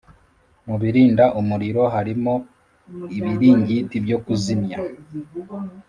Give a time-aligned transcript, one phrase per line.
[0.67, 2.33] Mu birinda umuriro harimo
[3.17, 4.77] ibiringiti byo kuzimya